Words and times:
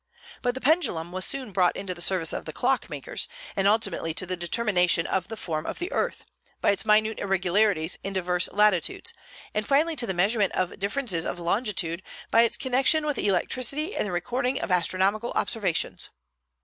But 0.41 0.55
the 0.55 0.61
pendulum 0.61 1.11
was 1.11 1.25
soon 1.25 1.51
brought 1.51 1.75
into 1.77 1.93
the 1.93 2.01
service 2.01 2.33
of 2.33 2.45
the 2.45 2.53
clockmakers, 2.53 3.27
and 3.55 3.67
ultimately 3.67 4.15
to 4.15 4.25
the 4.25 4.35
determination 4.35 5.05
of 5.05 5.27
the 5.27 5.37
form 5.37 5.67
of 5.67 5.77
the 5.77 5.91
earth, 5.91 6.25
by 6.59 6.71
its 6.71 6.85
minute 6.87 7.19
irregularities 7.19 7.99
in 8.03 8.11
diverse 8.13 8.49
latitudes, 8.51 9.13
and 9.53 9.67
finally 9.67 9.95
to 9.97 10.07
the 10.07 10.15
measurement 10.15 10.53
of 10.53 10.79
differences 10.79 11.23
of 11.23 11.37
longitude 11.39 12.01
by 12.31 12.41
its 12.41 12.57
connection 12.57 13.05
with 13.05 13.19
electricity 13.19 13.95
and 13.95 14.07
the 14.07 14.11
recording 14.11 14.59
of 14.59 14.71
astronomical 14.71 15.33
observations. 15.33 16.09